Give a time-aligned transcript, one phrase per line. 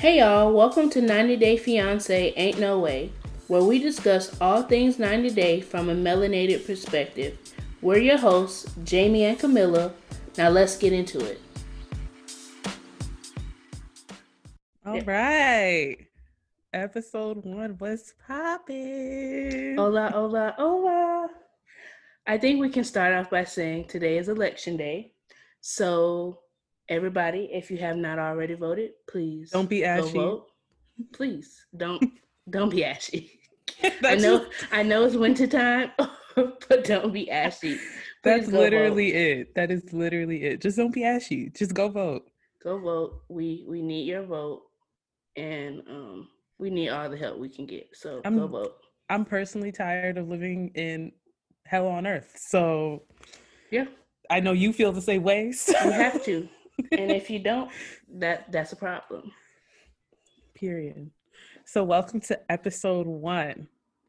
[0.00, 3.12] Hey y'all, welcome to 90 Day Fiance Ain't No Way,
[3.48, 7.36] where we discuss all things 90 Day from a melanated perspective.
[7.82, 9.92] We're your hosts, Jamie and Camilla.
[10.38, 11.42] Now let's get into it.
[14.86, 15.98] All right.
[16.72, 19.76] Episode one was popping.
[19.76, 21.28] Hola, hola, hola.
[22.26, 25.12] I think we can start off by saying today is election day.
[25.60, 26.38] So
[26.90, 30.12] everybody, if you have not already voted, please don't be ashy.
[30.12, 30.46] vote.
[31.12, 32.12] Please don't
[32.50, 33.40] don't be ashy.
[34.04, 34.50] I know just...
[34.72, 35.92] I know it's winter time,
[36.34, 37.78] but don't be ashy.
[38.22, 39.18] Please That's literally vote.
[39.18, 39.54] it.
[39.54, 40.60] That is literally it.
[40.60, 41.50] Just don't be ashy.
[41.56, 42.30] Just go vote.
[42.62, 43.22] Go vote.
[43.30, 44.60] We we need your vote,
[45.36, 47.88] and um, we need all the help we can get.
[47.94, 48.74] So I'm, go vote.
[49.08, 51.12] I'm personally tired of living in
[51.64, 52.36] hell on earth.
[52.36, 53.04] So
[53.70, 53.86] yeah,
[54.28, 55.52] I know you feel the same way.
[55.52, 55.72] So.
[55.82, 56.46] You have to
[56.92, 57.70] and if you don't,
[58.14, 59.32] that that's a problem.
[60.54, 61.10] Period.
[61.64, 63.68] So welcome to episode one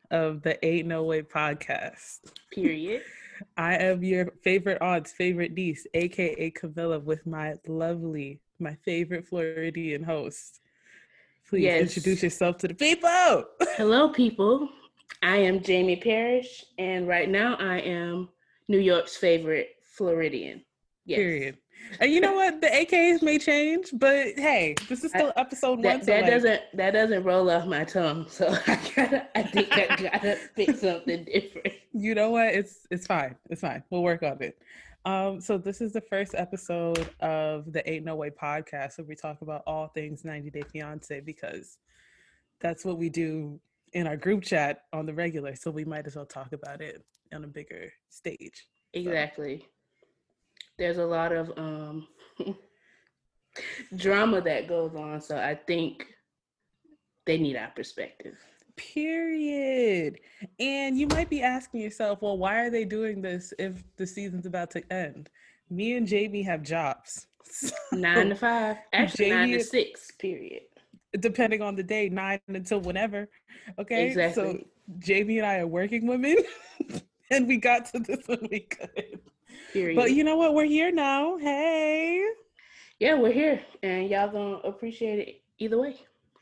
[0.10, 2.20] of the Ain't No Way podcast.
[2.52, 3.02] Period.
[3.58, 10.04] I am your favorite aunt's favorite niece, aka Camilla, with my lovely, my favorite Floridian
[10.04, 10.60] host.
[11.50, 11.82] Please yes.
[11.82, 13.10] introduce yourself to the people.
[13.76, 14.70] Hello, people.
[15.24, 18.30] I am Jamie Parrish, and right now I am
[18.68, 20.64] New York's favorite Floridian.
[21.06, 21.18] Yes.
[21.18, 21.58] Period.
[22.00, 22.62] And you know what?
[22.62, 26.00] The AKs may change, but hey, this is still I, episode that, one.
[26.02, 28.28] So that like, doesn't that doesn't roll off my tongue.
[28.30, 31.74] So I gotta I think I gotta pick something different.
[31.94, 32.48] You know what?
[32.48, 33.36] It's it's fine.
[33.50, 33.84] It's fine.
[33.90, 34.58] We'll work on it.
[35.04, 39.16] Um, so this is the first episode of the Ain't No Way podcast where we
[39.16, 41.78] talk about all things 90 Day Fiance because
[42.60, 43.60] that's what we do
[43.94, 45.56] in our group chat on the regular.
[45.56, 48.68] So we might as well talk about it on a bigger stage.
[48.94, 49.60] Exactly.
[49.60, 49.66] So
[50.82, 52.08] there's a lot of um,
[53.96, 55.22] drama that goes on.
[55.22, 56.08] So I think
[57.28, 58.36] they need our perspective.
[58.76, 60.20] Period.
[60.60, 64.48] And you might be asking yourself, well, why are they doing this if the season's
[64.48, 65.30] about to end?
[65.70, 67.28] Me and Jamie have jobs.
[67.92, 68.78] nine to five.
[68.92, 70.64] Actually, Jamie, nine to six, period.
[71.20, 73.30] Depending on the day, nine until whenever.
[73.78, 74.08] Okay.
[74.08, 74.34] Exactly.
[74.34, 74.60] So
[74.98, 76.38] Jamie and I are working women.
[77.30, 79.20] and we got to this when we could.
[79.74, 79.96] Period.
[79.96, 80.54] But you know what?
[80.54, 81.38] We're here now.
[81.38, 82.24] Hey.
[83.00, 85.96] Yeah, we're here, and y'all gonna appreciate it either way,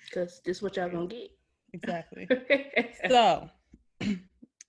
[0.03, 1.31] because this is what y'all gonna get.
[1.71, 2.27] Exactly.
[3.09, 3.49] so,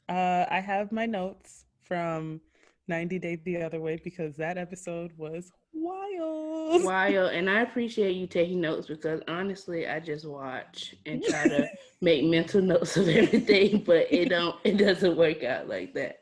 [0.08, 2.40] uh, I have my notes from
[2.86, 6.84] 90 Days the Other Way because that episode was wild.
[6.84, 11.68] Wild, and I appreciate you taking notes because honestly, I just watch and try to
[12.00, 14.56] make mental notes of everything, but it don't.
[14.64, 16.20] It doesn't work out like that.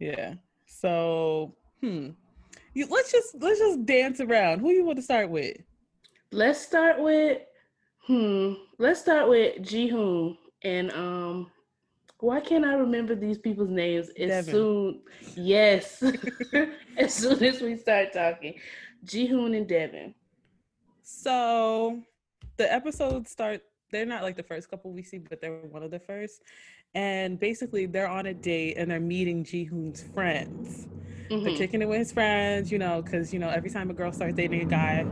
[0.00, 0.34] Yeah.
[0.66, 2.10] So Hmm.
[2.74, 4.60] You, let's just let's just dance around.
[4.60, 5.56] Who you want to start with?
[6.32, 7.42] Let's start with
[8.06, 8.54] hmm.
[8.78, 11.50] Let's start with Jihoon and um.
[12.20, 14.50] Why can't I remember these people's names as Deavan.
[14.50, 15.00] soon?
[15.36, 16.02] Yes,
[16.96, 18.54] as soon as we start talking,
[19.04, 20.14] Jihoon and Deavan.
[21.02, 22.00] So,
[22.56, 23.62] the episodes start.
[23.90, 26.40] They're not like the first couple we see, but they're one of the first.
[26.94, 30.86] And basically, they're on a date and they're meeting Jihoon's friends.
[31.34, 31.44] Mm-hmm.
[31.44, 34.12] They're kicking it with his friends, you know, because you know every time a girl
[34.12, 35.04] starts dating a guy,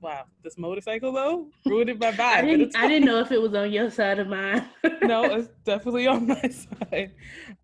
[0.00, 2.20] wow, this motorcycle though ruined my vibe.
[2.20, 4.68] I didn't, I didn't know if it was on your side of mine.
[5.02, 7.12] no, it's definitely on my side.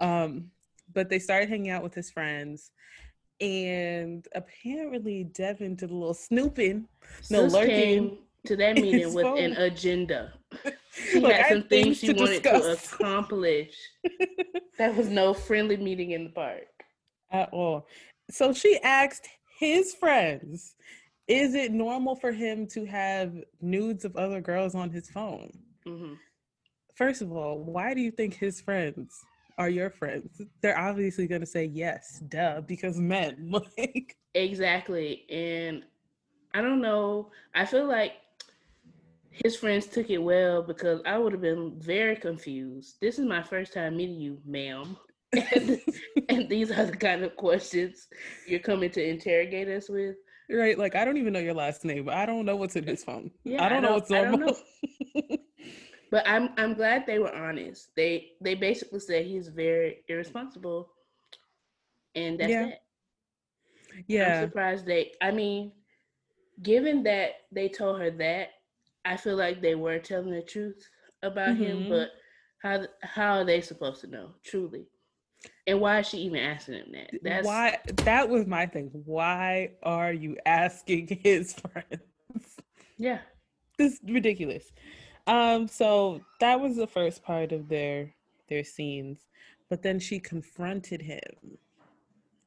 [0.01, 0.51] Um,
[0.93, 2.71] but they started hanging out with his friends,
[3.41, 6.87] and apparently Deavan did a little snooping,
[7.31, 8.19] no lurking.
[8.47, 9.39] to that meeting with phone.
[9.39, 10.33] an agenda.
[10.93, 12.89] She Look, had some things, things she wanted discuss.
[12.89, 13.75] to accomplish.
[14.79, 16.67] that was no friendly meeting in the park
[17.31, 17.87] at all.
[18.31, 19.29] So she asked
[19.59, 20.75] his friends,
[21.27, 25.51] is it normal for him to have nudes of other girls on his phone?
[25.87, 26.15] Mm-hmm.
[26.95, 29.15] First of all, why do you think his friends
[29.57, 30.41] are your friends?
[30.63, 33.53] They're obviously going to say yes, duh, because men.
[33.79, 35.85] like exactly, and
[36.55, 37.31] I don't know.
[37.55, 38.15] I feel like
[39.31, 42.97] his friends took it well because I would have been very confused.
[43.01, 44.97] This is my first time meeting you, ma'am
[45.55, 45.81] and,
[46.29, 48.09] and these are the kind of questions
[48.47, 50.17] you're coming to interrogate us with.
[50.51, 52.87] Right, like I don't even know your last name, but I don't know what's in
[52.87, 53.31] his phone.
[53.45, 54.57] Yeah, I don't, I don't know what's normal.
[56.11, 57.89] but I'm I'm glad they were honest.
[57.95, 60.89] They they basically said he's very irresponsible,
[62.15, 62.67] and that's yeah.
[62.67, 62.79] it.
[64.07, 65.13] Yeah, I'm surprised they.
[65.21, 65.73] I mean,
[66.63, 68.49] given that they told her that,
[69.05, 70.83] I feel like they were telling the truth
[71.23, 71.63] about mm-hmm.
[71.63, 71.89] him.
[71.91, 72.13] But
[72.63, 74.31] how how are they supposed to know?
[74.45, 74.87] Truly.
[75.67, 77.11] And why is she even asking him that?
[77.23, 78.91] That's why that was my thing.
[79.05, 82.57] Why are you asking his friends?
[82.97, 83.19] Yeah.
[83.77, 84.73] this is ridiculous.
[85.27, 88.15] Um, so that was the first part of their
[88.49, 89.19] their scenes,
[89.69, 91.59] but then she confronted him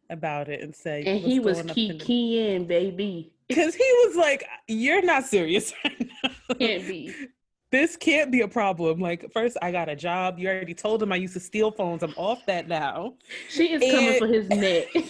[0.10, 5.04] about it and said, and he was key keying, baby, because he was like, "You're
[5.04, 6.56] not serious right now.
[6.60, 7.14] Can't be.
[7.72, 9.00] This can't be a problem.
[9.00, 10.38] Like, first, I got a job.
[10.38, 12.04] You already told him I used to steal phones.
[12.04, 13.16] I'm off that now.
[13.50, 14.88] She is and- coming for his neck.
[14.94, 15.02] he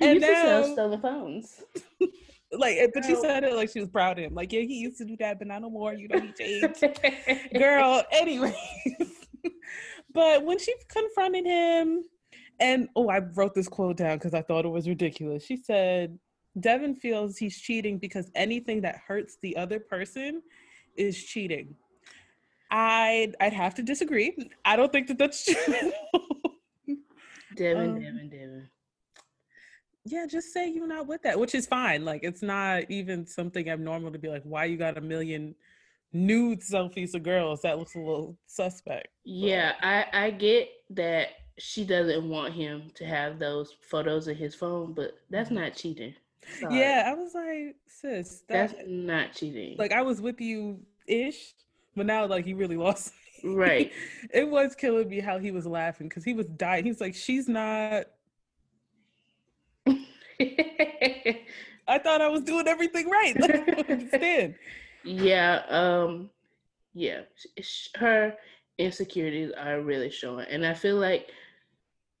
[0.00, 1.62] and used now, to sell stolen phones.
[2.58, 4.96] like but she said it like she was proud of him like yeah he used
[4.98, 6.84] to do that but not no more you know he changed
[7.54, 8.54] girl anyways
[10.12, 12.04] but when she confronted him
[12.60, 16.16] and oh i wrote this quote down because i thought it was ridiculous she said
[16.58, 20.40] deavan feels he's cheating because anything that hurts the other person
[20.96, 21.74] is cheating
[22.70, 25.92] i'd i'd have to disagree i don't think that that's true
[27.56, 28.66] deavan um, deavan deavan
[30.06, 32.04] yeah, just say you're not with that, which is fine.
[32.04, 35.54] Like it's not even something abnormal to be like, why you got a million
[36.12, 37.62] nude selfies of girls?
[37.62, 39.08] That looks a little suspect.
[39.24, 44.54] Yeah, I I get that she doesn't want him to have those photos of his
[44.54, 45.60] phone, but that's mm-hmm.
[45.60, 46.14] not cheating.
[46.60, 46.78] Sorry.
[46.78, 49.76] Yeah, I was like, sis, that, that's not cheating.
[49.78, 51.54] Like I was with you ish,
[51.96, 53.12] but now like he really lost.
[53.42, 53.92] Right.
[54.32, 56.86] it was killing me how he was laughing because he was dying.
[56.86, 58.06] He's like, she's not
[61.86, 63.34] I thought I was doing everything right.
[63.38, 64.54] Don't understand.
[65.02, 66.30] Yeah, um,
[66.94, 67.22] yeah,
[67.96, 68.34] her
[68.78, 71.28] insecurities are really showing, and I feel like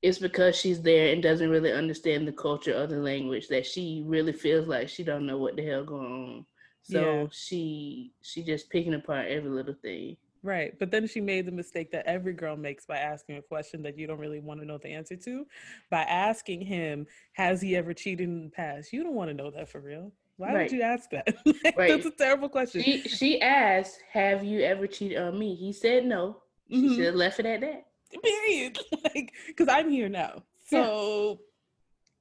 [0.04, 4.02] it's because she's there and doesn't really understand the culture of the language that she
[4.04, 6.46] really feels like she don't know what the hell going on.
[6.82, 7.26] So yeah.
[7.32, 10.18] she she just picking apart every little thing.
[10.42, 10.78] Right.
[10.78, 13.96] But then she made the mistake that every girl makes by asking a question that
[13.96, 15.46] you don't really want to know the answer to.
[15.90, 18.92] By asking him, has he ever cheated in the past?
[18.92, 20.12] You don't want to know that for real.
[20.36, 20.62] Why right.
[20.64, 21.34] would you ask that?
[21.64, 21.88] like, right.
[21.88, 22.82] That's a terrible question.
[22.82, 25.54] She, she asked, Have you ever cheated on me?
[25.54, 26.42] He said no.
[26.68, 26.94] She mm-hmm.
[26.94, 27.86] should have left it at that.
[28.22, 28.78] Period.
[29.04, 30.42] like, because I'm here now.
[30.66, 31.38] So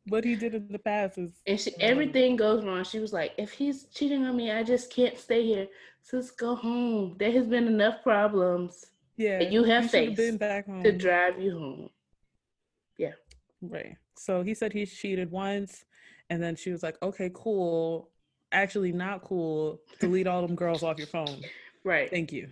[0.06, 0.12] yeah.
[0.12, 1.32] what he did in the past is.
[1.48, 2.84] And she, everything goes wrong.
[2.84, 5.68] She was like, If he's cheating on me, I just can't stay here
[6.02, 7.16] So, just go home.
[7.18, 8.86] There has been enough problems.
[9.16, 11.90] Yeah, you have faced been back home to drive you home.
[12.98, 13.12] Yeah,
[13.62, 13.96] right.
[14.18, 15.86] So he said he cheated once,
[16.32, 18.10] and then she was like, "Okay, cool.
[18.52, 19.82] Actually, not cool.
[20.00, 21.42] Delete all them girls off your phone."
[21.86, 22.10] Right.
[22.10, 22.48] Thank you.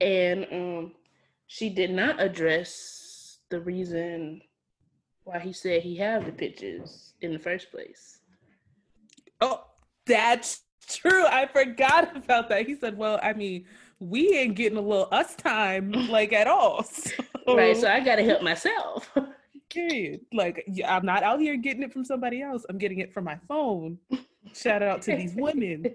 [0.00, 0.92] and um,
[1.52, 4.40] she did not address the reason
[5.24, 8.20] why he said he had the pictures in the first place.
[9.40, 9.64] Oh,
[10.06, 11.26] that's true.
[11.26, 12.68] I forgot about that.
[12.68, 13.64] He said, Well, I mean,
[13.98, 16.84] we ain't getting a little us time like at all.
[17.46, 17.56] So.
[17.56, 17.76] Right.
[17.76, 19.10] So I got to help myself.
[19.70, 20.20] Period.
[20.32, 22.64] Like, I'm not out here getting it from somebody else.
[22.68, 23.98] I'm getting it from my phone.
[24.52, 25.86] Shout out to these women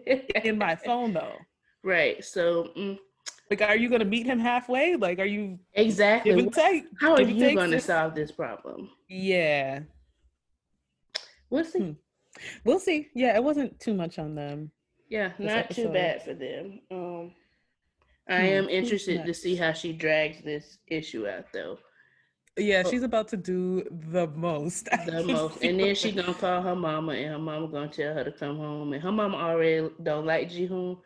[0.44, 1.38] in my phone, though.
[1.84, 2.25] Right.
[2.25, 2.98] So, mm,
[3.50, 4.95] like, are you going to meet him halfway?
[4.95, 6.31] Like, are you exactly?
[6.31, 6.86] Give and take.
[7.00, 8.89] How are you going to solve this problem?
[9.07, 9.81] Yeah.
[11.50, 11.80] We'll see.
[11.80, 11.92] Hmm.
[12.63, 13.09] We'll see.
[13.13, 14.71] Yeah, it wasn't too much on them.
[15.09, 15.83] Yeah, not episode.
[15.83, 16.81] too bad for them.
[16.92, 17.31] Um,
[18.27, 21.77] I hmm, am interested to see how she drags this issue out, though.
[22.57, 22.89] Yeah, oh.
[22.89, 24.89] she's about to do the most.
[25.06, 28.24] The most, and then she gonna call her mama, and her mama gonna tell her
[28.24, 30.97] to come home, and her mama already don't like Jihoon.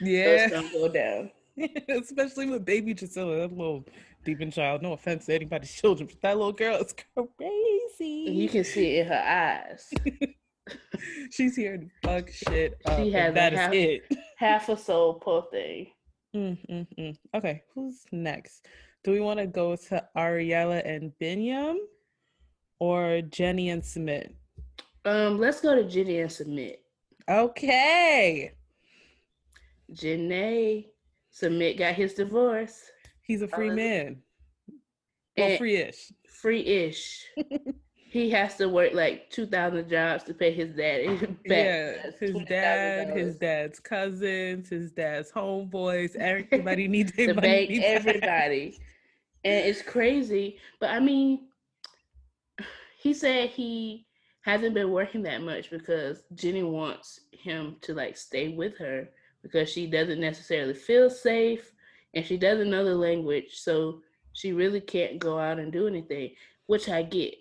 [0.00, 1.30] Yeah, so it's gonna go down.
[1.88, 3.84] Especially with baby Drascilla, that little
[4.24, 4.82] demon child.
[4.82, 8.32] No offense to anybody's children, but that little girl is crazy.
[8.32, 9.92] You can see it in her eyes.
[11.30, 12.98] She's here to fuck shit up.
[12.98, 14.18] She has that half, is it.
[14.36, 15.88] half a soul, poor thing.
[16.36, 17.16] Mm-mm-mm.
[17.34, 18.66] Okay, who's next?
[19.02, 21.76] Do we want to go to Ariela and Binyam
[22.78, 24.32] or Jenny and Sumit?
[25.04, 26.78] Um, let's go to Jenny and Sumit.
[27.28, 28.52] Okay.
[31.40, 32.82] Jenny Sumit got his divorce.
[33.22, 34.22] He's a free uh, man.
[35.36, 36.12] Well, free-ish.
[36.28, 37.26] Free-ish.
[38.10, 41.20] he has to work like two thousand jobs to pay his dad.
[41.20, 41.34] Back.
[41.44, 46.16] Yeah, his dad, his dad's cousins, his dad's homeboys.
[46.18, 47.70] Everybody needs the bank.
[47.70, 48.78] Everybody,
[49.44, 50.58] and it's crazy.
[50.80, 51.48] But I mean,
[52.98, 54.06] he said he
[54.42, 59.08] hasn't been working that much because Jenny wants him to like stay with her
[59.42, 61.72] because she doesn't necessarily feel safe
[62.14, 64.02] and she doesn't know the language, so
[64.32, 66.30] she really can't go out and do anything,
[66.66, 67.34] which I get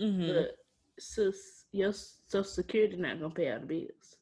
[0.00, 0.32] Mm-hmm.
[0.32, 0.56] But
[0.98, 1.32] so
[1.72, 4.16] your social security not gonna pay all the bills.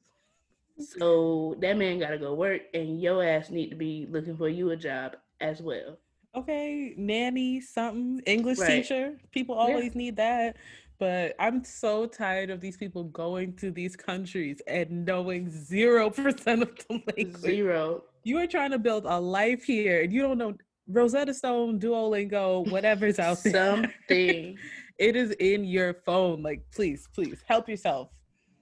[0.78, 4.70] So that man gotta go work, and your ass need to be looking for you
[4.70, 5.98] a job as well.
[6.34, 8.82] Okay, nanny, something, English right.
[8.82, 9.20] teacher.
[9.30, 9.98] People always yeah.
[9.98, 10.56] need that.
[11.04, 16.62] But I'm so tired of these people going to these countries and knowing zero percent
[16.62, 17.42] of the language.
[17.42, 18.04] Zero.
[18.22, 20.54] You are trying to build a life here, and you don't know
[20.88, 23.52] Rosetta Stone, Duolingo, whatever's out there.
[23.52, 24.56] Something.
[24.98, 26.42] it is in your phone.
[26.42, 28.08] Like, please, please help yourself.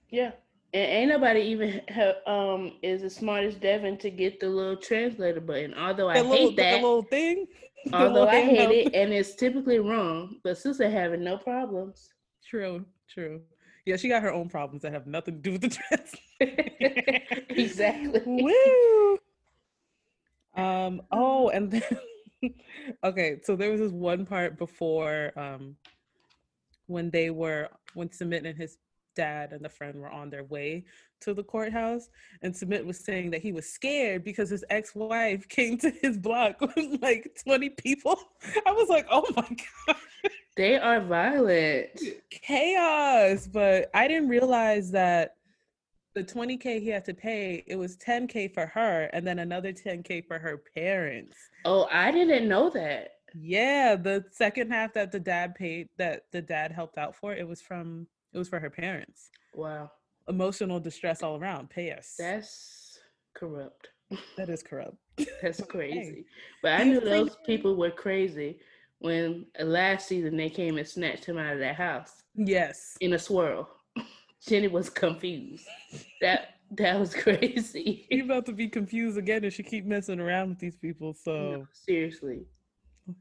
[0.09, 0.31] Yeah.
[0.73, 1.79] And ain't nobody even
[2.27, 5.73] um is as smart as Deavan to get the little translator button.
[5.75, 6.71] Although I The little, hate that.
[6.71, 7.45] the little thing.
[7.93, 8.71] although little I thing hate help.
[8.73, 10.39] it, and it's typically wrong.
[10.43, 12.09] But sister having no problems.
[12.53, 13.41] True, true.
[13.83, 15.69] Yeah, she got her own problems that have nothing to do with the
[16.39, 17.45] translation.
[17.49, 18.21] exactly.
[18.27, 19.17] Woo!
[20.55, 21.01] Um.
[21.11, 21.81] Oh, and then
[23.03, 23.39] okay.
[23.41, 25.75] So there was this one part before um
[26.85, 28.77] when they were when Sumit and his
[29.15, 30.85] dad and the friend were on their way
[31.21, 32.07] to the courthouse,
[32.43, 36.61] and Sumit was saying that he was scared because his ex-wife came to his block
[36.61, 38.15] with like twenty people.
[38.67, 39.49] I was like, oh my
[39.87, 39.97] god
[40.55, 41.99] They are violent.
[42.29, 45.35] chaos but i didn't realize that
[46.15, 50.25] the 20k he had to pay it was 10k for her and then another 10k
[50.27, 53.11] for her parents Oh, I didn't know that.
[53.35, 57.47] yeah the second half that the dad paid that the dad helped out for it
[57.47, 59.91] was from it was for her parents Wow.
[60.27, 62.99] emotional distress all around pay us That's
[63.35, 63.89] corrupt.
[64.37, 64.97] that is corrupt
[65.41, 66.25] That's crazy.
[66.61, 68.59] But I knew those people were crazy
[69.03, 73.13] when uh, last season they came and snatched him out of that house yes in
[73.13, 73.69] a swirl.
[74.47, 75.65] Jenny was confused.
[76.21, 78.07] That that was crazy.
[78.09, 81.31] you're about to be confused again if she keep messing around with these people so
[81.33, 82.45] No, seriously.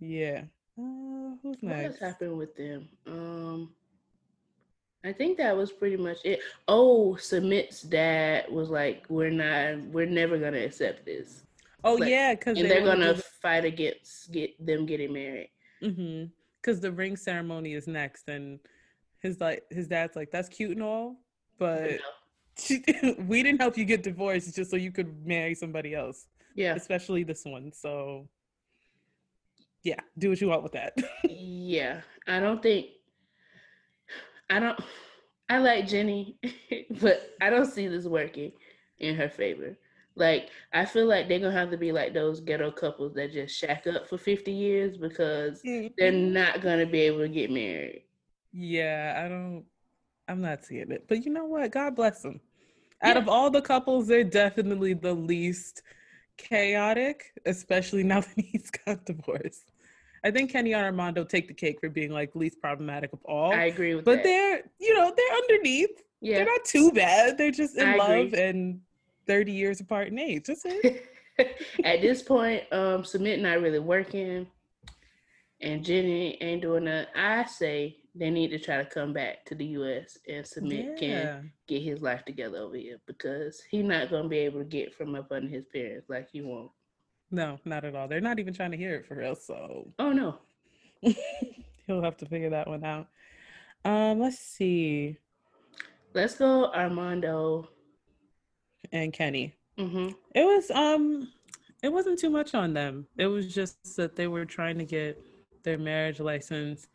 [0.01, 0.43] yeah
[0.79, 2.89] uh, who's What next happened with them?
[3.07, 3.75] Um
[5.05, 6.39] I think that was pretty much it.
[6.69, 9.79] Oh, Sumit's dad was like, "We're not.
[9.91, 11.43] We're never gonna accept this,
[11.83, 15.51] oh like- yeah because and they're gonna fight against get them getting married."
[15.83, 16.27] Mm-hmm.
[16.61, 18.61] Because the ring ceremony is next, and
[19.21, 21.17] his like his dad's like, "That's cute and all,
[21.59, 21.99] but
[23.27, 27.25] we didn't help you get divorced just so you could marry somebody else, Yeah, especially
[27.25, 28.29] this one." So,
[29.83, 30.97] yeah, do what you want with that.
[31.25, 32.01] yeah.
[32.29, 32.87] I don't think.
[34.49, 34.79] I don't.
[35.49, 36.39] I like Jenny,
[37.01, 38.53] but I don't see this working
[38.99, 39.77] in her favor.
[40.15, 43.57] Like I feel like they're gonna have to be like those ghetto couples that just
[43.57, 46.33] shack up for fifty years because they're mm-hmm.
[46.33, 48.05] not gonna be able to get married.
[48.53, 49.65] yeah, I don't.
[50.29, 51.71] I'm not seeing it, but you know what?
[51.73, 52.41] God bless them.
[53.03, 55.83] Out of all the couples, they're definitely the least
[56.37, 59.73] chaotic, especially now that he's got divorced.
[60.25, 63.53] I think Kenny and Armando take the cake for being like least problematic of all.
[63.53, 64.25] I agree with but that.
[64.25, 66.37] they're you know they're underneath yeah.
[66.37, 68.41] they're not too bad they're just in I love agree.
[68.41, 68.81] and
[69.27, 71.09] 30 years apart in age that's it
[71.85, 74.47] At this point, um, Sumit not really working,
[75.63, 77.09] and Jenny ain't doing that.
[77.17, 80.19] I say they need to try to come back to the U.S.
[80.29, 84.59] and Sumit can get his life together over here because he's not gonna be able
[84.59, 86.71] to get from up under his parents like he won't.
[87.31, 90.13] no not at all they're not even trying to hear it for real so Oh
[90.13, 90.37] no,
[91.87, 93.09] he'll have to figure that one out
[93.87, 95.17] um let's see
[96.13, 97.71] let's go Armando.
[98.91, 99.55] And kenny.
[99.79, 101.29] Hmm it was um
[101.83, 103.07] it wasn't too much on them.
[103.17, 105.21] It was just that they were trying to get
[105.65, 106.87] their marriage license.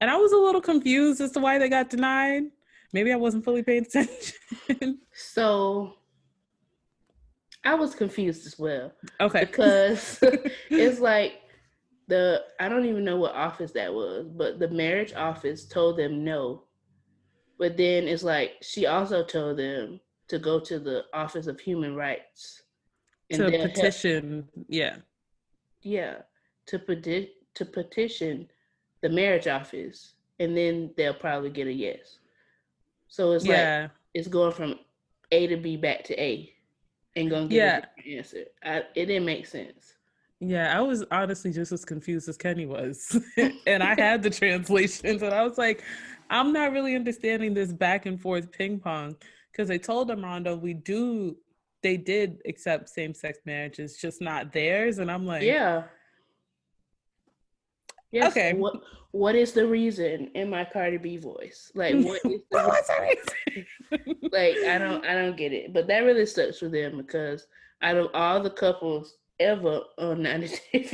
[0.00, 2.44] And i was a little confused as to why they got denied.
[2.92, 5.00] Maybe i wasn't fully paying attention.
[5.12, 5.94] So
[7.62, 8.92] I was confused as well.
[9.20, 9.44] okay.
[9.44, 10.18] Because
[10.70, 11.34] it's like
[12.08, 16.24] the I don't even know what office that was, but the marriage office told them
[16.24, 16.64] no.
[17.58, 20.00] But then it's like she also told them
[20.30, 22.62] to go to the Office of Human Rights
[23.32, 24.96] to they'll help- petition yeah
[25.82, 26.16] yeah,
[26.66, 28.46] to peti- to petition
[29.00, 32.18] the marriage office, and then they'll probably get a yes.
[33.08, 34.78] So it's like it's going from
[35.32, 36.52] A to B back to A,
[37.16, 37.76] and gonna get Yeah.
[37.78, 38.44] a different answer.
[38.62, 39.94] I, it didn't make sense.
[40.38, 43.18] Yeah, I was honestly just as confused as Kenny was.
[43.66, 45.82] and I had the translations and I was like,
[46.30, 49.16] I'm not really understanding this back and forth ping pong.
[49.52, 51.36] Because they told Armando we do
[51.82, 54.98] they did accept same sex marriages, just not theirs.
[54.98, 55.84] And I'm like, Yeah.
[58.12, 58.32] Yes.
[58.32, 58.52] Okay.
[58.54, 58.76] What
[59.12, 61.70] What is the reason in my Cardi B voice?
[61.74, 63.16] Like, what is the
[63.90, 64.06] reason?
[64.32, 64.56] like?
[64.68, 65.04] I don't.
[65.04, 65.72] I don't get it.
[65.72, 67.46] But that really sucks for them because
[67.82, 70.84] out of all the couples ever on 90 Day And,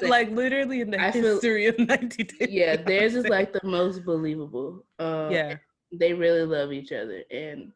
[0.00, 2.48] Fiancé, like literally in the I feel- history of 90 days.
[2.50, 4.84] yeah, theirs is like the most believable.
[4.98, 5.56] Um, yeah.
[5.92, 7.70] They really love each other, and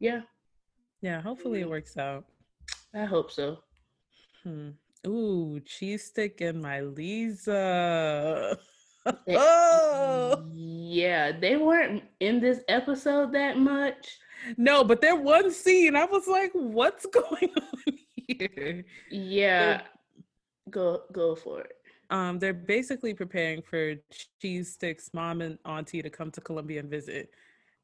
[0.00, 0.22] yeah,
[1.02, 1.20] Yeah.
[1.20, 2.24] Hopefully it works out.
[2.94, 3.58] I hope so.
[4.42, 4.70] Hmm.
[5.06, 8.58] Ooh, cheese stick and my Lisa.
[9.28, 14.18] oh yeah, they weren't in this episode that much.
[14.56, 17.94] No, but there was one scene I was like, what's going on
[18.26, 18.84] here?
[19.10, 19.64] Yeah.
[19.64, 19.82] They're,
[20.70, 21.72] go go for it.
[22.10, 23.94] Um, they're basically preparing for
[24.40, 27.30] Cheese Stick's mom and auntie to come to Colombia and visit.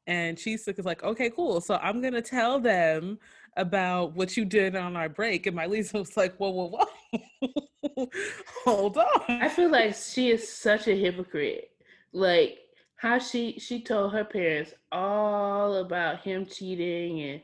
[0.07, 1.61] And Cheese is like, okay, cool.
[1.61, 3.19] So I'm gonna tell them
[3.57, 5.45] about what you did on our break.
[5.45, 8.07] And my Lisa was like, whoa, whoa, whoa.
[8.65, 9.21] Hold on.
[9.27, 11.71] I feel like she is such a hypocrite.
[12.13, 12.59] Like
[12.95, 17.41] how she she told her parents all about him cheating and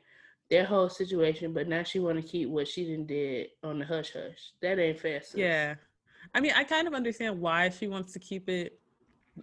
[0.49, 3.85] their whole situation, but now she want to keep what she didn't did on the
[3.85, 4.51] hush hush.
[4.61, 5.21] That ain't fair.
[5.21, 5.35] Sis.
[5.35, 5.75] Yeah,
[6.33, 8.79] I mean, I kind of understand why she wants to keep it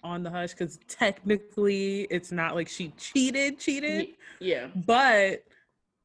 [0.03, 4.09] on the hush because technically it's not like she cheated, cheated.
[4.41, 5.45] Yeah, but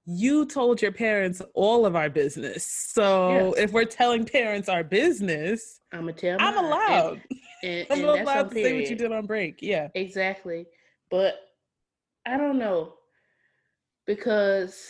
[0.05, 2.65] you told your parents all of our business.
[2.65, 3.65] So yes.
[3.65, 6.37] if we're telling parents our business, I'm gonna tell.
[6.39, 7.21] I'm allowed.
[7.63, 9.61] And, and, I'm and allowed to say what you did on break.
[9.61, 10.67] Yeah, exactly.
[11.09, 11.35] But
[12.25, 12.93] I don't know
[14.05, 14.87] because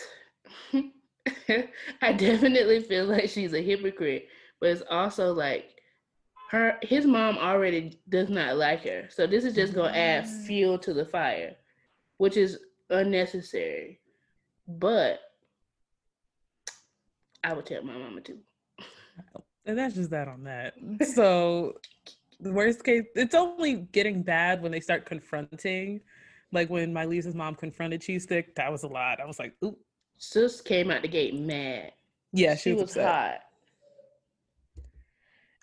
[0.73, 4.27] I definitely feel like she's a hypocrite,
[4.59, 5.74] but it's also like
[6.51, 9.07] her his mom already does not like her.
[9.09, 10.45] So this is just gonna add mm.
[10.45, 11.55] fuel to the fire,
[12.17, 12.59] which is
[12.89, 13.99] unnecessary.
[14.67, 15.19] But
[17.43, 18.39] I would tell my mama too.
[19.65, 20.75] And that's just that on that.
[21.15, 21.75] So
[22.39, 26.01] the worst case, it's only getting bad when they start confronting.
[26.51, 29.19] Like when my Lisa's mom confronted Cheese Stick, that was a lot.
[29.19, 29.77] I was like, ooh.
[30.17, 31.91] Sis came out the gate mad.
[32.31, 33.39] Yeah, she, she was, was hot.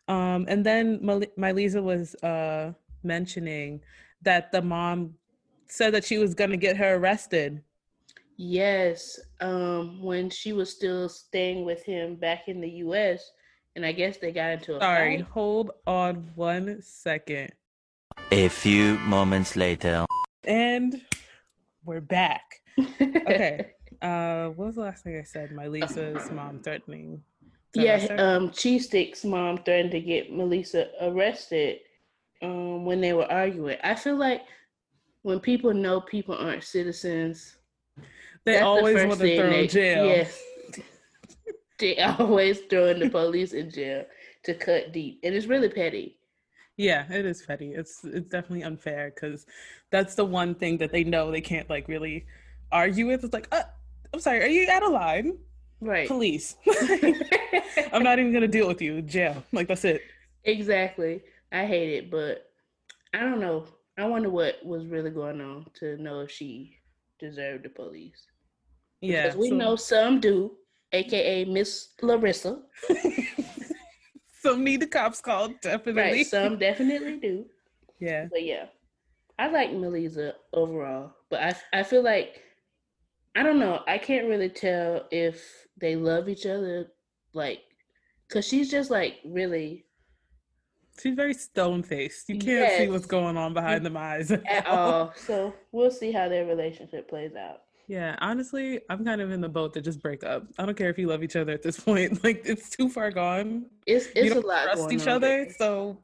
[0.09, 3.81] Um, and then my, my Lisa was uh mentioning
[4.23, 5.15] that the mom
[5.69, 7.63] said that she was gonna get her arrested.
[8.37, 13.31] Yes, um, when she was still staying with him back in the U.S.,
[13.77, 15.27] and I guess they got into a Sorry, fight.
[15.31, 17.53] hold on one second.
[18.33, 20.07] A few moments later.
[20.45, 21.01] And
[21.85, 22.43] we're back.
[23.29, 23.71] Okay.
[24.03, 25.53] uh what was the last thing I said?
[25.53, 27.23] My Lisa's mom threatening.
[27.75, 31.79] Yeah, um Cheese Stick's mom threatened to get Melissa arrested
[32.43, 33.79] um when they were arguing.
[33.83, 34.43] I feel like
[35.23, 37.57] when people know people aren't citizens,
[38.45, 40.07] they always the want to throw in jail.
[40.07, 40.43] Yes.
[41.79, 44.05] they always throwing the police in jail
[44.45, 45.21] to cut deep.
[45.23, 46.19] And it's really petty.
[46.77, 47.75] Yeah, it is petty.
[47.75, 49.47] It's it's definitely unfair because
[49.91, 52.27] that's the one thing that they know they can't like really
[52.73, 53.25] argue with.
[53.25, 53.63] It's like, uh,
[54.13, 55.39] I'm sorry, are you out of line?
[55.83, 56.07] Right.
[56.07, 56.57] Police.
[57.93, 59.03] I'm not even gonna deal with you.
[59.03, 59.43] Jail.
[59.53, 60.03] Like that's it.
[60.45, 61.23] Exactly.
[61.51, 62.51] I hate it, but
[63.13, 63.67] I don't know.
[63.99, 66.79] I wonder what was really going on to know if she
[67.19, 68.27] deserved the police.
[69.01, 69.25] Yeah.
[69.25, 69.57] Because we so...
[69.57, 70.53] know some do,
[70.93, 72.63] aka Miss Larissa.
[74.41, 76.03] some need the cops called, definitely.
[76.03, 77.45] Right, some definitely do.
[77.99, 78.27] Yeah.
[78.31, 78.67] But yeah.
[79.37, 82.41] I like Melissa overall, but I I feel like
[83.35, 83.83] I don't know.
[83.87, 86.93] I can't really tell if they love each other,
[87.33, 87.61] like,
[88.31, 89.87] cause she's just like really.
[91.01, 92.29] She's very stone faced.
[92.29, 95.15] You can't yes, see what's going on behind them eyes at all.
[95.17, 97.63] So we'll see how their relationship plays out.
[97.89, 100.47] Yeah, honestly, I'm kind of in the boat to just break up.
[100.59, 102.23] I don't care if you love each other at this point.
[102.23, 103.67] Like it's too far gone.
[103.87, 104.65] It's it's you don't a lot.
[104.65, 105.55] Trust each other, there.
[105.59, 105.99] so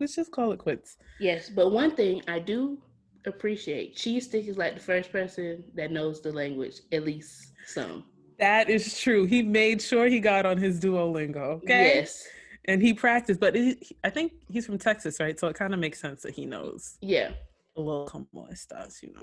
[0.00, 0.96] let's just call it quits.
[1.20, 2.78] Yes, but one thing I do
[3.26, 8.04] appreciate, Cheese Stick is like the first person that knows the language, at least some.
[8.38, 9.24] That is true.
[9.24, 11.62] He made sure he got on his Duolingo.
[11.62, 11.96] Okay.
[11.96, 12.26] Yes.
[12.66, 15.38] And he practiced, but it, I think he's from Texas, right?
[15.38, 16.98] So it kind of makes sense that he knows.
[17.00, 17.30] Yeah.
[17.76, 19.22] A little como estas, you know.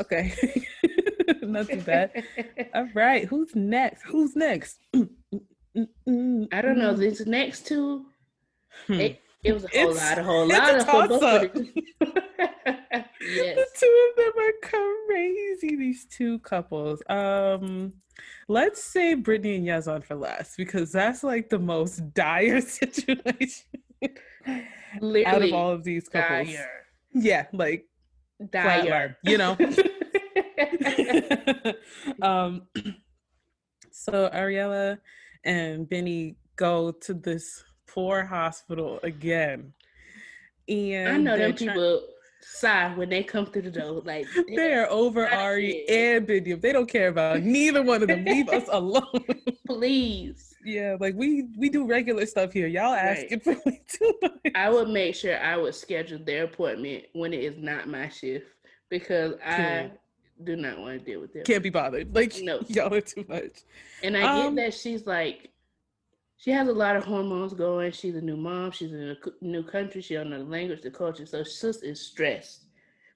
[0.00, 0.34] Okay.
[1.42, 2.24] Not too bad.
[2.74, 3.24] All right.
[3.24, 4.02] Who's next?
[4.02, 4.78] Who's next?
[5.76, 6.94] Mm, mm, mm, I don't know.
[6.94, 8.06] These next two,
[8.86, 8.94] hmm.
[8.94, 12.47] it, it was a whole it's, lot, a whole lot of football.
[13.34, 13.56] yes.
[13.56, 14.52] The two of them are
[15.06, 15.76] crazy.
[15.76, 17.02] These two couples.
[17.08, 17.94] Um,
[18.48, 23.64] let's say Brittany and Yazan for last because that's like the most dire situation
[25.00, 26.48] Literally out of all of these couples.
[26.48, 26.70] Dire.
[27.14, 27.86] Yeah, like
[28.50, 29.16] dire.
[29.24, 29.52] you know.
[32.22, 32.62] um,
[33.90, 34.98] so Ariela
[35.44, 39.72] and Benny go to this poor hospital again.
[40.68, 42.02] And I know them people
[42.40, 44.02] sigh when they come through the door.
[44.04, 46.60] Like they are over Ari and Biniam.
[46.60, 48.24] They don't care about neither one of them.
[48.24, 49.24] Leave us alone.
[49.66, 50.54] Please.
[50.64, 52.66] Yeah, like we we do regular stuff here.
[52.66, 53.58] Y'all asking right.
[53.62, 54.52] for me too much.
[54.54, 58.46] I would make sure I would schedule their appointment when it is not my shift
[58.90, 59.90] because I
[60.44, 61.44] do not want to deal with them.
[61.44, 62.14] Can't be bothered.
[62.14, 63.62] Like no, y'all are too much.
[64.02, 65.50] And I um, get that she's like
[66.38, 67.92] she has a lot of hormones going.
[67.92, 68.70] She's a new mom.
[68.70, 70.00] She's in a new country.
[70.00, 71.26] She don't know the language, the culture.
[71.26, 72.64] So sis is stressed,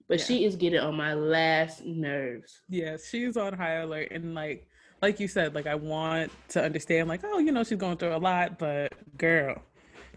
[0.08, 0.24] but Yeah.
[0.26, 2.60] she is getting on my last nerves.
[2.68, 4.68] Yeah, she's on high alert and like
[5.00, 8.14] like you said, like I want to understand, like, oh, you know, she's going through
[8.14, 9.60] a lot, but girl,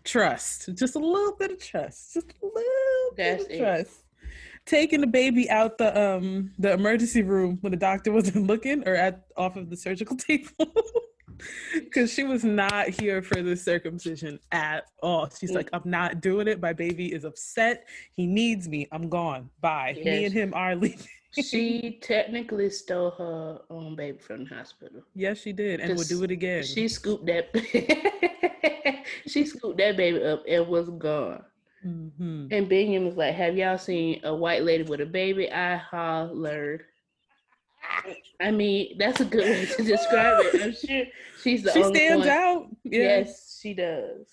[0.04, 0.70] trust.
[0.76, 2.14] Just a little bit of trust.
[2.14, 3.62] Just a little That's bit it.
[3.62, 4.00] of trust.
[4.66, 8.96] Taking the baby out the um the emergency room when the doctor wasn't looking or
[8.96, 10.72] at off of the surgical table.
[11.94, 15.30] Cause she was not here for the circumcision at all.
[15.30, 15.56] She's Mm.
[15.56, 16.60] like, I'm not doing it.
[16.62, 17.88] My baby is upset.
[18.16, 18.88] He needs me.
[18.92, 19.50] I'm gone.
[19.62, 19.96] Bye.
[20.04, 21.08] Me and him are leaving.
[21.32, 25.02] She technically stole her own baby from the hospital.
[25.14, 26.64] Yes, she did, and we'll do it again.
[26.64, 27.50] She scooped that.
[29.28, 31.44] she scooped that baby up and was gone.
[31.84, 35.76] hmm And Binyam was like, "Have y'all seen a white lady with a baby?" I
[35.76, 36.86] hollered.
[38.40, 40.62] I mean, that's a good way to describe it.
[40.62, 41.06] I'm sure
[41.42, 42.30] she's the She only stands one.
[42.36, 42.68] out.
[42.84, 43.02] Yeah.
[43.02, 44.28] Yes, she does.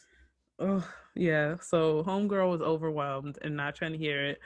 [0.58, 1.56] Oh yeah.
[1.60, 4.40] So homegirl was overwhelmed and not trying to hear it,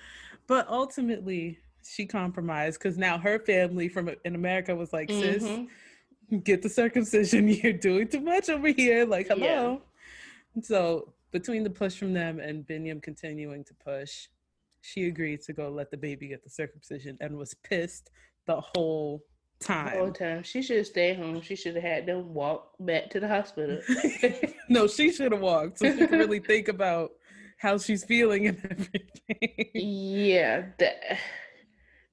[0.46, 6.44] but ultimately she compromised because now her family from in America was like, "Sis, Mhm.
[6.44, 7.48] get the circumcision.
[7.48, 9.34] You're doing too much over here." Like, Yeah.
[9.34, 9.82] hello.
[10.62, 14.28] So between the push from them and Binyam continuing to push,
[14.80, 18.10] she agreed to go let the baby get the circumcision and was pissed
[18.46, 19.22] the whole
[19.66, 20.12] The whole time.
[20.12, 21.40] time she should have stayed home.
[21.42, 23.80] She should have had them walk back to the hospital.
[24.68, 27.10] no, she should have walked so she could really think about
[27.58, 29.70] how she's feeling and everything.
[29.74, 31.18] yeah, that,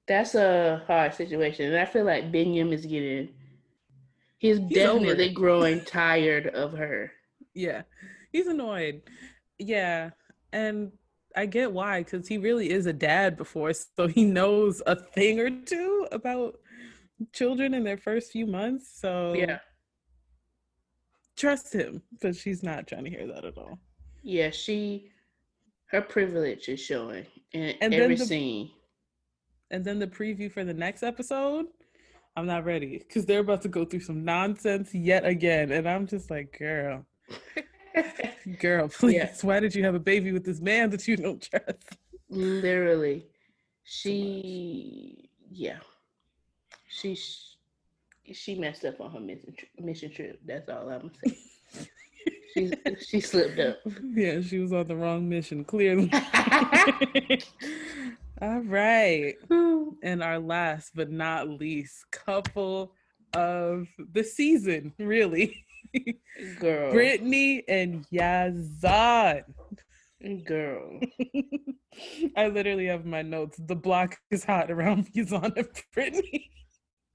[0.06, 3.28] that's a hard situation, and I feel like Binyam is getting.
[4.38, 7.12] He's, over definitely growing tired of her.
[7.54, 7.82] yeah,
[8.32, 9.02] he's annoyed.
[9.58, 10.10] Yeah,
[10.52, 10.92] and
[11.36, 15.40] I get why because he really is a dad before, so he knows a thing
[15.40, 16.56] or two about
[17.32, 18.88] children in their first few months.
[19.00, 19.58] So Yeah,
[21.36, 23.78] trust him, but she's not trying to hear that at all.
[24.22, 24.50] yeah.
[24.50, 25.10] She,
[25.86, 28.70] her privilege is showing in And every the- scene.
[29.70, 31.66] And then the preview for the next episode,
[32.36, 36.06] I'm not ready because they're about to go through some nonsense yet again, and I'm
[36.06, 37.04] just like, girl.
[38.58, 39.14] Girl, please.
[39.14, 39.32] Yeah.
[39.42, 41.96] Why did you have a baby with this man that you don't trust?
[42.28, 43.26] Literally,
[43.84, 45.78] she, yeah,
[46.88, 47.18] she,
[48.32, 50.40] she messed up on her mission mission trip.
[50.44, 51.36] That's all I'm gonna
[51.72, 51.88] say.
[52.54, 52.72] she
[53.06, 53.78] she slipped up.
[54.14, 56.10] Yeah, she was on the wrong mission, clearly.
[58.42, 59.36] All right.
[59.48, 59.90] Hmm.
[60.02, 62.92] And our last but not least couple
[63.32, 65.64] of the season, really.
[66.60, 69.42] Girl, Brittany and Yazan.
[70.44, 71.00] girl.
[72.36, 73.58] I literally have my notes.
[73.66, 76.50] The block is hot around Yazan and Brittany.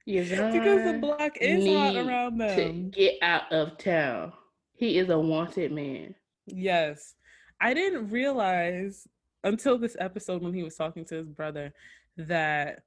[0.05, 2.89] because the block is hot around to them.
[2.91, 4.33] get out of town.
[4.73, 6.15] He is a wanted man.
[6.47, 7.15] Yes.
[7.61, 9.05] I didn't realize
[9.43, 11.73] until this episode when he was talking to his brother
[12.17, 12.83] that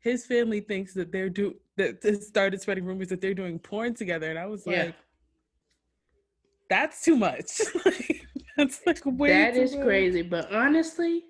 [0.00, 3.94] his family thinks that they're do that that started spreading rumors that they're doing porn
[3.94, 4.30] together.
[4.30, 4.84] And I was Yeah.
[4.84, 4.94] like,
[6.74, 7.60] that's too much.
[8.56, 9.84] Like, that's like way That is much.
[9.84, 10.22] crazy.
[10.22, 11.24] But honestly,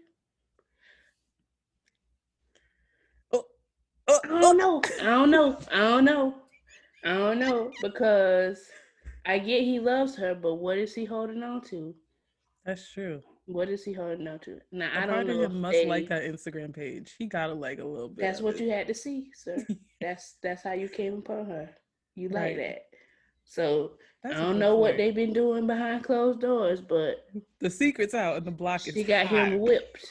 [3.32, 3.44] Oh,
[4.08, 4.82] oh I don't know.
[4.84, 5.00] Oh.
[5.00, 5.58] I don't know.
[5.72, 6.34] I don't know.
[7.04, 8.58] I don't know because
[9.26, 11.94] I get he loves her, but what is he holding on to?
[12.66, 13.22] That's true.
[13.46, 14.58] What is he holding on to?
[14.72, 15.42] Now A I don't of know.
[15.44, 17.14] him if must they- like that Instagram page.
[17.18, 18.22] He gotta like a little bit.
[18.22, 18.62] That's what it.
[18.62, 19.56] you had to see, sir.
[20.00, 21.70] that's that's how you came upon her.
[22.14, 22.56] You like Right.
[22.58, 22.78] that.
[23.44, 27.26] So That's I don't know what they've been doing behind closed doors, but
[27.60, 29.48] The secret's out and the block is she got hot.
[29.48, 30.06] him whipped.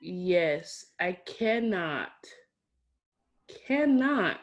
[0.00, 2.10] Yes, I cannot,
[3.66, 4.40] cannot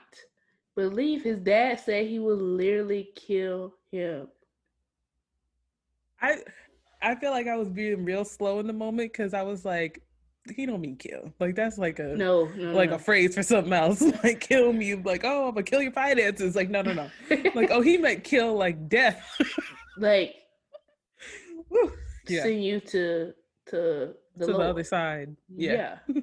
[0.75, 4.27] believe his dad said he would literally kill him.
[6.21, 6.37] I
[7.01, 10.01] I feel like I was being real slow in the moment because I was like,
[10.55, 11.33] he don't mean kill.
[11.39, 12.95] Like that's like a No, no, like no.
[12.95, 14.01] a phrase for something else.
[14.23, 16.55] like kill me, like, oh, I'm gonna kill your finances.
[16.55, 17.09] Like, no, no, no.
[17.55, 19.23] like, oh, he meant kill like death.
[19.97, 20.35] like.
[22.27, 22.43] Yeah.
[22.43, 23.33] send you to
[23.67, 25.35] to the, to the other side.
[25.49, 25.97] Yeah.
[26.07, 26.21] Yeah.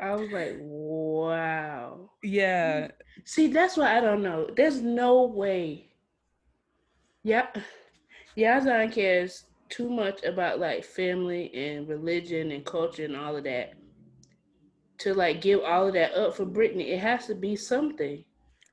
[0.00, 2.10] I was like, wow.
[2.22, 2.88] Yeah.
[3.24, 4.48] See, that's why I don't know.
[4.56, 5.90] There's no way.
[7.22, 7.58] Yep.
[8.36, 13.74] Yazan cares too much about like family and religion and culture and all of that
[14.98, 16.90] to like give all of that up for Brittany.
[16.90, 18.22] It has to be something.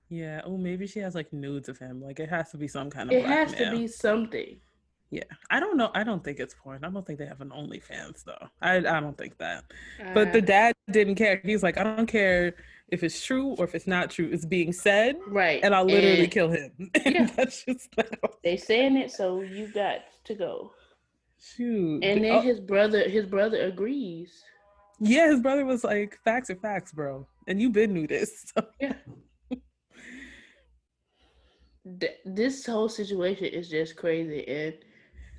[0.10, 0.42] Yeah.
[0.46, 2.02] Oh, maybe she has like nudes of him.
[2.02, 4.58] Like it has to be some kind of It has to be something.
[5.10, 5.24] Yeah.
[5.50, 5.90] I don't know.
[5.94, 6.84] I don't think it's porn.
[6.84, 8.48] I don't think they have an OnlyFans though.
[8.62, 9.64] I I don't think that.
[10.14, 11.42] But the Uh, dad didn't care.
[11.46, 12.56] He's like, I don't care
[12.90, 14.30] if it's true or if it's not true.
[14.32, 15.62] It's being said, Right.
[15.64, 16.72] and I'll literally And kill him.
[17.06, 17.26] Yeah.
[17.36, 17.90] that's just
[18.44, 20.72] They saying it, so you got to go.
[21.40, 22.04] Shoot.
[22.04, 24.44] And then Oh, his brother, his brother agrees.
[25.00, 28.52] yeah, his brother was like, "Facts are facts, bro," and you been knew this.
[28.56, 28.66] So.
[28.80, 28.94] Yeah.
[32.00, 34.74] Th- this whole situation is just crazy, and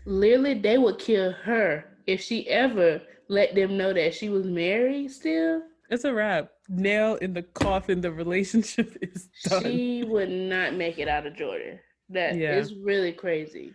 [0.07, 5.11] literally, they would kill her if she ever let them know that she was married.
[5.11, 6.51] Still, It's a wrap.
[6.71, 8.01] Nail in the coffin.
[8.01, 9.63] The relationship is done.
[9.63, 11.79] she would not make it out of Jordan.
[12.09, 12.79] That is Yeah.
[12.83, 13.75] really crazy.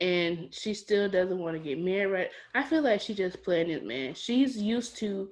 [0.00, 2.12] And she still doesn't want to get married.
[2.12, 2.30] Right?
[2.54, 4.14] I feel like she just playing this man.
[4.14, 5.28] She's used to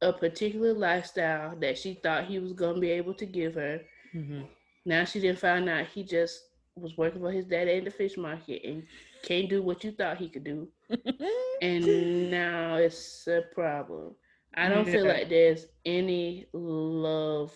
[0.00, 3.80] a particular lifestyle that she thought he was gonna be able to give her.
[4.14, 4.46] Mhm.
[4.84, 6.40] Now she didn't find out he just
[6.74, 8.82] was working for his daddy in the fish market and
[9.22, 10.68] can't do what you thought he could do.
[11.60, 14.14] And now it's a problem.
[14.54, 17.52] I don't feel like there's any love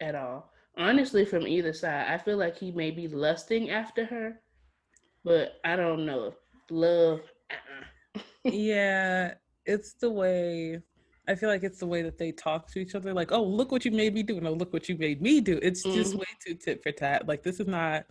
[0.00, 0.52] at all.
[0.76, 4.40] Honestly, from either side, I feel like he may be lusting after her,
[5.28, 6.34] but I don't know.
[6.70, 8.20] Love, uh-uh.
[8.44, 9.34] yeah,
[9.66, 10.80] it's the way.
[11.28, 13.12] I feel like it's the way that they talk to each other.
[13.12, 14.40] Like, oh, look what you made me do.
[14.40, 15.58] No, look what you made me do.
[15.62, 16.20] It's just Mhm.
[16.20, 17.28] way too tit for tat.
[17.28, 18.06] Like, this is not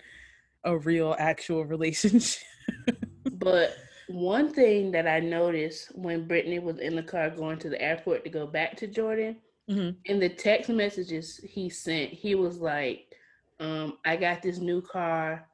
[0.64, 2.44] a real, actual relationship.
[3.40, 3.76] But
[4.08, 8.24] one thing that I noticed when Brittany was in the car going to the airport
[8.24, 9.38] to go back to Jordan,
[9.70, 9.96] Mhm.
[10.06, 13.14] in the text messages he sent, he was like,
[13.60, 15.48] um, I got this new car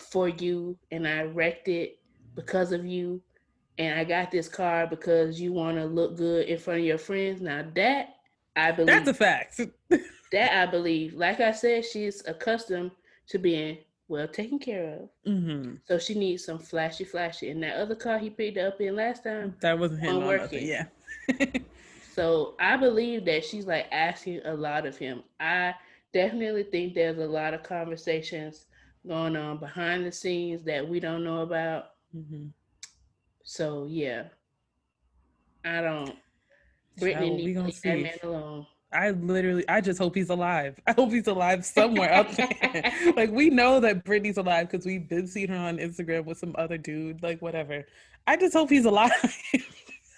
[0.00, 1.98] for you and I wrecked it
[2.34, 3.22] because of you.
[3.78, 6.98] And I got this car because you want to look good in front of your
[6.98, 7.40] friends.
[7.40, 8.16] Now that
[8.54, 9.60] I believe That's a fact.
[10.32, 11.14] that I believe.
[11.14, 12.90] Like I said, she's accustomed
[13.28, 13.78] to being
[14.08, 15.08] well taken care of.
[15.24, 17.50] hmm So she needs some flashy, flashy.
[17.50, 19.56] And that other car he picked up in last time.
[19.60, 20.20] That wasn't nothing.
[20.22, 20.66] Unworking.
[20.66, 20.86] Yeah.
[22.14, 25.22] So I believe that she's like asking a lot of him.
[25.40, 25.74] I
[26.12, 28.66] definitely think there's a lot of conversations
[29.06, 31.90] going on behind the scenes that we don't know about.
[32.12, 32.46] hmm
[33.42, 34.24] So yeah,
[35.64, 36.16] I don't.
[36.98, 38.02] Brittany Child, we needs to gonna leave that see.
[38.02, 38.66] man alone.
[38.92, 40.78] I literally, I just hope he's alive.
[40.86, 42.92] I hope he's alive somewhere out there.
[43.16, 46.54] like we know that Brittany's alive because we've been seeing her on Instagram with some
[46.58, 47.84] other dude, like whatever.
[48.26, 49.12] I just hope he's alive.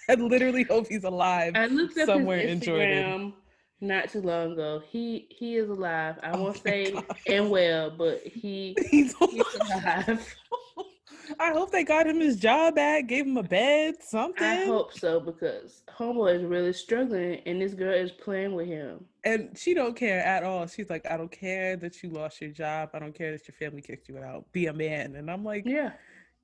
[0.09, 1.53] I literally hope he's alive.
[1.55, 3.33] I looked up somewhere his in Jordan.
[3.81, 4.81] Not too long ago.
[4.89, 6.15] He he is alive.
[6.23, 7.05] I Oh won't say God.
[7.27, 10.35] and well, but he He's he's alive.
[11.39, 14.45] I hope they got him his job back, gave him a bed, something.
[14.45, 19.03] I hope so because Homeboy is really struggling, and this girl is playing with him.
[19.23, 20.67] and she don't care at all.
[20.67, 22.89] She's like, I don't care that you lost your job.
[22.93, 24.45] I don't care that your family kicked you out.
[24.51, 25.15] Be a man.
[25.15, 25.93] And I'm like, Yeah.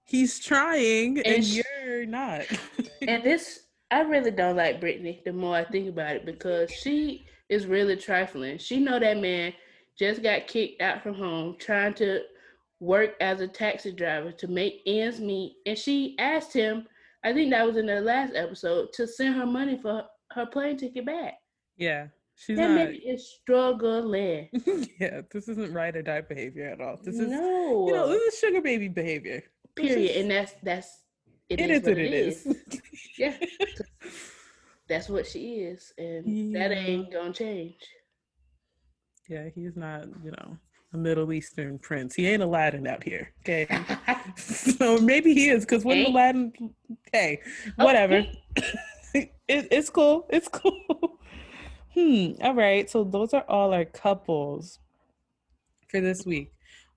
[0.03, 2.41] he's trying, and, And sh- you're not.
[3.07, 5.21] And this, I really don't like Brittany.
[5.25, 8.57] The more I think about it, because she is really trifling.
[8.57, 9.53] She know that man
[9.99, 12.21] just got kicked out from home, trying to
[12.79, 16.87] work as a taxi driver to make ends meet, and she asked him.
[17.23, 20.77] I think that was in the last episode to send her money for her plane
[20.77, 21.35] ticket back.
[21.77, 22.75] yeah, she's that not.
[22.75, 24.49] man is struggling.
[24.99, 26.97] yeah, this isn't right or die behavior at all.
[27.03, 29.43] This is, no, you know, this is sugar baby behavior.
[29.75, 29.99] Period.
[30.11, 31.01] is- And that's that's
[31.59, 32.47] it is what it is.
[33.17, 33.35] Yeah.
[34.87, 37.75] That's what she is, and that ain't gonna change.
[39.29, 40.57] yeah, he's not, you know,
[40.93, 42.15] a Middle Eastern prince.
[42.15, 43.31] He ain't Aladdin out here.
[43.41, 43.67] Okay.
[44.37, 46.53] so maybe he is, because when Ain't- Aladdin,
[47.13, 47.41] hey,
[47.79, 48.25] Oh, whatever.
[49.13, 50.25] it, it's cool.
[50.29, 51.19] It's cool.
[51.93, 52.31] hmm.
[52.41, 52.89] All right.
[52.89, 54.79] So those are all our couples
[55.89, 56.51] for this week.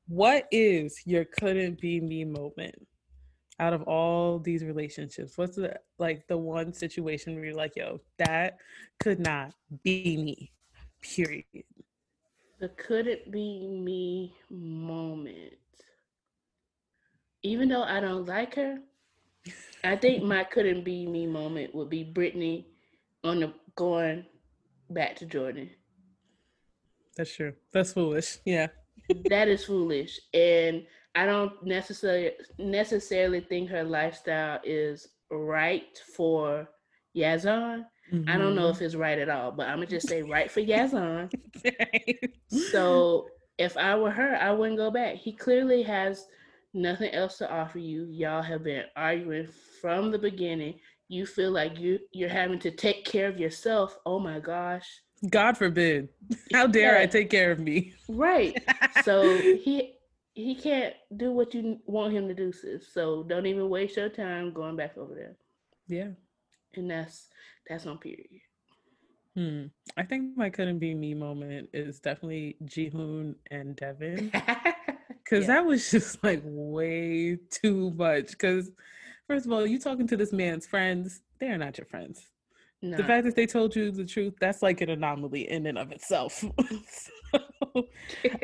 [0.09, 2.75] What is your couldn't be me moment
[3.61, 5.37] out of all these relationships?
[5.37, 8.59] What's the like the one situation where you're like, yo, that
[9.01, 10.53] could not be me.
[11.03, 11.45] Period.
[12.61, 15.55] The could it be me moment.
[17.43, 18.79] Even though I don't like her,
[19.83, 22.67] I think my couldn't be me moment would be Brittany
[23.23, 24.25] on the going
[24.91, 25.69] back to Jordan.
[27.17, 27.53] That's true.
[27.73, 28.39] That's foolish.
[28.45, 28.69] Yeah.
[29.29, 36.69] that is foolish and i don't necessarily necessarily think her lifestyle is right for
[37.17, 37.85] yazan.
[38.29, 40.61] I don't know if it's right at all but i'm gonna just say right for
[40.73, 41.33] yazan.
[41.65, 42.59] Mm-hmm.
[42.71, 43.27] so
[43.59, 45.17] if i were her i wouldn't go back.
[45.17, 46.27] He clearly has
[46.75, 48.07] nothing else to offer you.
[48.11, 49.49] Y'all have been arguing
[49.81, 50.75] from the beginning.
[51.09, 53.99] You feel like you you're having to take care of yourself.
[54.05, 54.87] Oh my gosh.
[55.31, 56.09] God forbid.
[56.53, 57.95] How dare I take care of me?
[58.09, 58.63] right.
[59.05, 59.94] So he
[60.35, 64.09] he can't do what you want him to do sis so don't even waste your
[64.09, 65.37] time going back over there
[65.89, 66.11] Yeah.
[66.75, 67.29] and that's
[67.69, 68.27] that's on period
[69.37, 69.65] Hmm.
[69.97, 74.33] I think my couldn't be me moment is definitely Jihoon and Deavan.
[75.29, 75.47] Cause Yeah.
[75.47, 78.39] that was just like way too much.
[78.39, 78.71] Cause
[79.27, 82.29] first of all, you talking to this man's friends, they're not your friends.
[82.81, 82.99] Nah.
[82.99, 85.91] The fact that they told you the truth, that's like an anomaly in and of
[85.91, 86.45] itself.
[87.33, 87.41] so,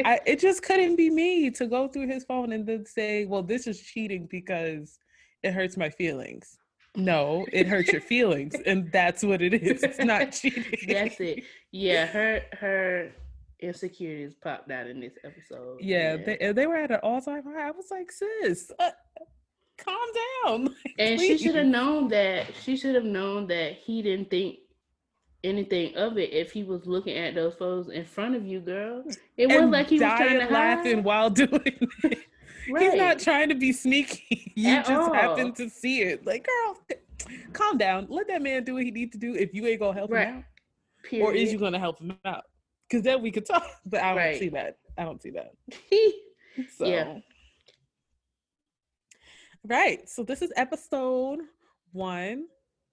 [0.04, 3.42] I, it just couldn't be me to go through his phone and then say, well,
[3.42, 4.98] this is cheating because
[5.42, 6.58] it hurts my feelings.
[6.96, 8.54] No, it hurts your feelings.
[8.66, 9.82] And that's what it is.
[9.82, 10.64] It's not cheating.
[10.88, 11.44] That's it.
[11.70, 13.12] Yeah, her her
[13.60, 15.78] insecurities popped out in this episode.
[15.80, 17.68] Yeah, and- they, they were at an all time high.
[17.68, 18.90] I was like, sis, uh,
[19.78, 19.96] calm
[20.44, 20.64] down.
[20.64, 24.58] Like, and she should have known that she should have known that he didn't think
[25.42, 29.04] anything of it if he was looking at those photos in front of you, girl.
[29.36, 31.04] It And like he was trying to laughing hide.
[31.04, 31.60] while doing
[32.04, 32.18] it.
[32.78, 34.52] He's not trying to be sneaky.
[34.56, 36.26] You At just happen to see it.
[36.26, 36.76] Like, girl,
[37.52, 38.06] calm down.
[38.10, 39.34] Let that man do what he needs to do.
[39.34, 40.28] If you ain't gonna help Right.
[40.28, 40.44] him out,
[41.04, 41.24] Period.
[41.24, 42.44] or is you gonna help him out?
[42.88, 43.64] Because then we could talk.
[43.86, 44.38] But I don't Right.
[44.38, 44.76] see that.
[44.98, 45.52] I don't see that.
[46.76, 46.84] So.
[46.86, 47.18] Yeah.
[49.64, 50.08] Right.
[50.08, 51.40] So this is episode
[51.92, 52.46] one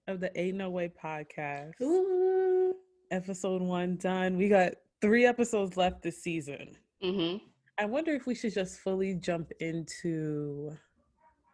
[0.08, 1.80] of the Ain't No Way podcast.
[1.80, 2.74] Ooh.
[3.10, 4.36] Episode one done.
[4.36, 6.76] We got three episodes left this season.
[7.02, 7.40] Mhm.
[7.78, 10.76] I wonder if we should just fully jump into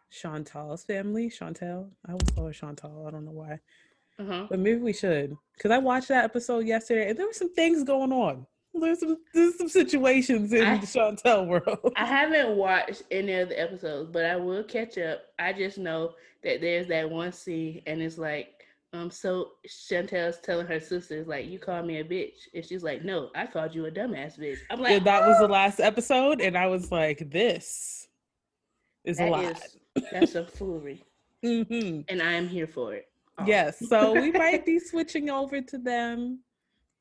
[0.09, 1.29] Chantal's family.
[1.29, 1.91] Chantal.
[2.05, 3.05] I always call her Chantal.
[3.07, 3.59] I don't know why.
[4.17, 4.47] Uh-huh.
[4.49, 5.35] But maybe we should.
[5.55, 8.47] Because I watched that episode yesterday and there were some things going on.
[8.79, 11.93] There's some there's some situations in I- the Chantal world.
[11.95, 15.23] I haven't watched any of the episodes, but I will catch up.
[15.39, 20.67] I just know that there's that one scene, and it's like, um, so Chantel's telling
[20.67, 23.85] her sisters, like, you called me a bitch, and she's like, no, I called you
[23.87, 24.57] a dumbass bitch.
[24.69, 28.07] I'm like, yeah, that was the "Oh, last episode, and I was like, this
[29.03, 29.43] is a lot.
[29.45, 29.77] is-
[30.11, 31.03] that's some foolery,
[31.41, 33.07] hmm and I am here for it.
[33.37, 33.43] Oh.
[33.47, 36.39] Yes, so we might be switching over to them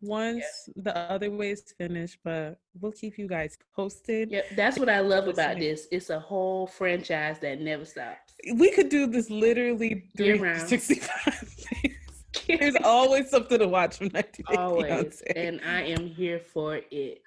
[0.04, 0.44] once
[0.76, 4.30] the other way is finished, but we'll keep you guys posted.
[4.30, 5.86] Yep, that's what I love about this.
[5.90, 8.34] It's a whole franchise that never stops.
[8.54, 10.60] We could do this literally Year round.
[10.68, 11.92] 365 days.
[12.48, 15.32] There's always something to watch from 90 Day Always, Fiance.
[15.36, 17.22] and I am here for it.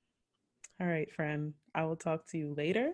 [0.80, 1.54] All right, friend.
[1.74, 2.92] I will talk to you later.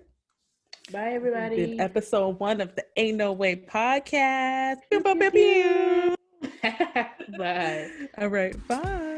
[0.93, 1.79] Bye, everybody.
[1.79, 4.77] episode one of the Ain't No Way podcast.
[4.91, 6.15] Pew, pew, pew, pew.
[7.39, 7.91] Bye.
[8.19, 9.12] All right, bye.